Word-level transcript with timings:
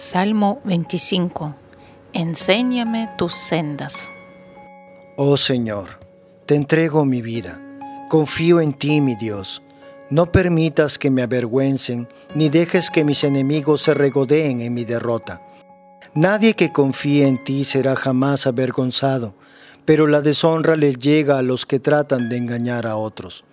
Salmo 0.00 0.62
25. 0.64 1.54
Enséñame 2.14 3.10
tus 3.18 3.34
sendas. 3.34 4.08
Oh 5.18 5.36
Señor, 5.36 6.00
te 6.46 6.54
entrego 6.54 7.04
mi 7.04 7.20
vida. 7.20 7.60
Confío 8.08 8.62
en 8.62 8.72
ti, 8.72 9.02
mi 9.02 9.14
Dios. 9.14 9.62
No 10.08 10.32
permitas 10.32 10.98
que 10.98 11.10
me 11.10 11.20
avergüencen, 11.20 12.08
ni 12.34 12.48
dejes 12.48 12.90
que 12.90 13.04
mis 13.04 13.24
enemigos 13.24 13.82
se 13.82 13.92
regodeen 13.92 14.62
en 14.62 14.72
mi 14.72 14.86
derrota. 14.86 15.42
Nadie 16.14 16.54
que 16.54 16.72
confíe 16.72 17.26
en 17.26 17.44
ti 17.44 17.64
será 17.64 17.94
jamás 17.94 18.46
avergonzado, 18.46 19.34
pero 19.84 20.06
la 20.06 20.22
deshonra 20.22 20.76
les 20.76 20.98
llega 20.98 21.36
a 21.36 21.42
los 21.42 21.66
que 21.66 21.78
tratan 21.78 22.30
de 22.30 22.38
engañar 22.38 22.86
a 22.86 22.96
otros. 22.96 23.44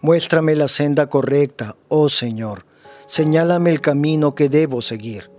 Muéstrame 0.00 0.56
la 0.56 0.66
senda 0.66 1.06
correcta, 1.08 1.76
oh 1.86 2.08
Señor. 2.08 2.66
Señálame 3.06 3.70
el 3.70 3.80
camino 3.80 4.34
que 4.34 4.48
debo 4.48 4.82
seguir. 4.82 5.31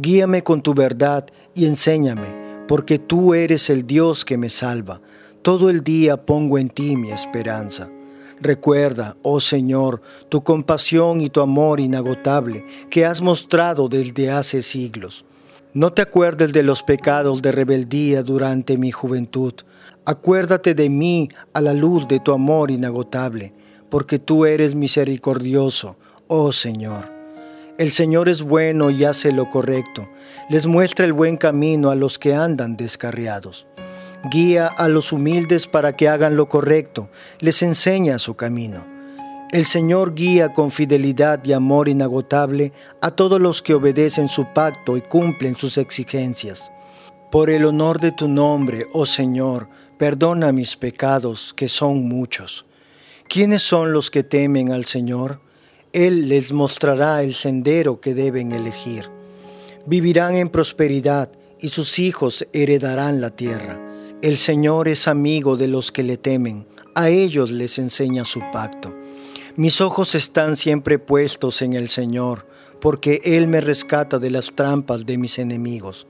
Guíame 0.00 0.44
con 0.44 0.62
tu 0.62 0.74
verdad 0.74 1.26
y 1.56 1.66
enséñame, 1.66 2.64
porque 2.68 3.00
tú 3.00 3.34
eres 3.34 3.68
el 3.68 3.84
Dios 3.84 4.24
que 4.24 4.38
me 4.38 4.48
salva. 4.48 5.00
Todo 5.42 5.70
el 5.70 5.82
día 5.82 6.24
pongo 6.24 6.56
en 6.56 6.68
ti 6.68 6.96
mi 6.96 7.10
esperanza. 7.10 7.90
Recuerda, 8.40 9.16
oh 9.22 9.40
Señor, 9.40 10.00
tu 10.28 10.44
compasión 10.44 11.20
y 11.20 11.30
tu 11.30 11.40
amor 11.40 11.80
inagotable 11.80 12.64
que 12.90 13.04
has 13.04 13.20
mostrado 13.20 13.88
desde 13.88 14.30
hace 14.30 14.62
siglos. 14.62 15.24
No 15.74 15.92
te 15.92 16.02
acuerdes 16.02 16.52
de 16.52 16.62
los 16.62 16.84
pecados 16.84 17.42
de 17.42 17.50
rebeldía 17.50 18.22
durante 18.22 18.78
mi 18.78 18.92
juventud. 18.92 19.54
Acuérdate 20.04 20.74
de 20.74 20.88
mí 20.88 21.28
a 21.52 21.60
la 21.60 21.74
luz 21.74 22.06
de 22.06 22.20
tu 22.20 22.32
amor 22.32 22.70
inagotable, 22.70 23.52
porque 23.90 24.20
tú 24.20 24.46
eres 24.46 24.76
misericordioso, 24.76 25.96
oh 26.28 26.52
Señor. 26.52 27.17
El 27.78 27.92
Señor 27.92 28.28
es 28.28 28.42
bueno 28.42 28.90
y 28.90 29.04
hace 29.04 29.30
lo 29.30 29.48
correcto. 29.48 30.08
Les 30.50 30.66
muestra 30.66 31.06
el 31.06 31.12
buen 31.12 31.36
camino 31.36 31.90
a 31.90 31.94
los 31.94 32.18
que 32.18 32.34
andan 32.34 32.76
descarriados. 32.76 33.68
Guía 34.32 34.66
a 34.66 34.88
los 34.88 35.12
humildes 35.12 35.68
para 35.68 35.94
que 35.94 36.08
hagan 36.08 36.36
lo 36.36 36.48
correcto. 36.48 37.08
Les 37.38 37.62
enseña 37.62 38.18
su 38.18 38.34
camino. 38.34 38.84
El 39.52 39.64
Señor 39.64 40.16
guía 40.16 40.52
con 40.52 40.72
fidelidad 40.72 41.44
y 41.44 41.52
amor 41.52 41.88
inagotable 41.88 42.72
a 43.00 43.12
todos 43.12 43.40
los 43.40 43.62
que 43.62 43.74
obedecen 43.74 44.28
su 44.28 44.52
pacto 44.52 44.96
y 44.96 45.00
cumplen 45.00 45.56
sus 45.56 45.78
exigencias. 45.78 46.72
Por 47.30 47.48
el 47.48 47.64
honor 47.64 48.00
de 48.00 48.10
tu 48.10 48.26
nombre, 48.26 48.86
oh 48.92 49.06
Señor, 49.06 49.68
perdona 49.98 50.50
mis 50.50 50.76
pecados, 50.76 51.54
que 51.54 51.68
son 51.68 52.08
muchos. 52.08 52.66
¿Quiénes 53.28 53.62
son 53.62 53.92
los 53.92 54.10
que 54.10 54.24
temen 54.24 54.72
al 54.72 54.84
Señor? 54.84 55.46
Él 55.92 56.28
les 56.28 56.52
mostrará 56.52 57.22
el 57.22 57.34
sendero 57.34 58.00
que 58.00 58.14
deben 58.14 58.52
elegir. 58.52 59.10
Vivirán 59.86 60.36
en 60.36 60.50
prosperidad 60.50 61.30
y 61.60 61.68
sus 61.68 61.98
hijos 61.98 62.46
heredarán 62.52 63.20
la 63.20 63.30
tierra. 63.30 63.80
El 64.20 64.36
Señor 64.36 64.88
es 64.88 65.08
amigo 65.08 65.56
de 65.56 65.68
los 65.68 65.90
que 65.90 66.02
le 66.02 66.18
temen, 66.18 66.66
a 66.94 67.08
ellos 67.08 67.50
les 67.50 67.78
enseña 67.78 68.24
su 68.24 68.40
pacto. 68.52 68.94
Mis 69.56 69.80
ojos 69.80 70.14
están 70.14 70.56
siempre 70.56 70.98
puestos 70.98 71.62
en 71.62 71.72
el 71.72 71.88
Señor, 71.88 72.46
porque 72.80 73.20
Él 73.24 73.48
me 73.48 73.60
rescata 73.60 74.18
de 74.18 74.30
las 74.30 74.54
trampas 74.54 75.06
de 75.06 75.16
mis 75.16 75.38
enemigos. 75.38 76.06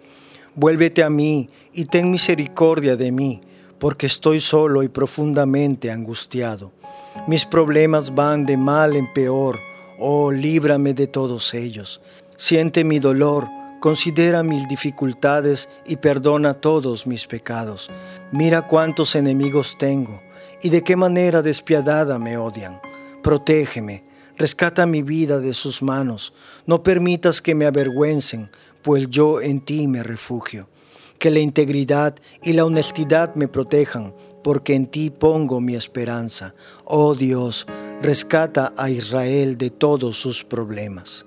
Vuélvete 0.55 1.05
a 1.05 1.11
mí 1.11 1.49
y 1.73 1.85
ten 1.85 2.11
misericordia 2.11 2.97
de 2.97 3.13
mí, 3.13 3.43
porque 3.79 4.07
estoy 4.07 4.41
solo 4.41 4.83
y 4.83 4.89
profundamente 4.89 5.91
angustiado. 5.91 6.73
Mis 7.27 7.45
problemas 7.45 8.15
van 8.15 8.45
de 8.45 8.57
mal 8.57 8.97
en 8.97 9.13
peor 9.13 9.68
Oh, 10.01 10.31
líbrame 10.31 10.95
de 10.95 11.09
todos 11.09 11.55
ellos. 11.55 12.01
Siente 12.37 12.85
mi 12.85 13.01
dolor, 13.01 13.49
considera 13.81 14.45
mis 14.45 14.69
dificultades 14.69 15.69
y 15.85 15.97
perdona 15.97 16.55
todos 16.55 17.05
mis 17.09 17.27
pecados. 17.27 17.91
Mira 18.31 18.63
cuántos 18.69 19.17
enemigos 19.17 19.77
tengo 19.77 20.23
y 20.63 20.71
de 20.71 20.83
qué 20.83 20.95
manera 20.95 21.43
despiadada 21.43 22.21
me 22.21 22.37
odian. 22.37 22.81
Protégeme, 23.25 24.05
rescata 24.37 24.87
mi 24.87 25.03
vida 25.03 25.41
de 25.41 25.53
sus 25.53 25.83
manos. 25.83 26.33
No 26.65 26.85
permitas 26.85 27.43
que 27.43 27.57
me 27.57 27.67
avergüencen, 27.67 28.51
pues 28.83 29.09
yo 29.11 29.41
en 29.41 29.61
ti 29.61 29.89
me 29.89 30.05
refugio. 30.05 30.69
Que 31.19 31.33
la 31.33 31.41
integridad 31.41 32.15
y 32.45 32.53
la 32.53 32.65
honestidad 32.65 33.35
me 33.35 33.49
protejan, 33.49 34.15
porque 34.43 34.75
en 34.75 34.87
ti 34.87 35.11
pongo 35.11 35.61
mi 35.61 35.75
esperanza. 35.75 36.55
Oh 36.85 37.15
Dios, 37.15 37.67
rescata 38.03 38.73
a 38.77 38.91
Israel 38.91 39.59
de 39.59 39.71
todos 39.71 40.19
sus 40.19 40.45
problemas. 40.45 41.27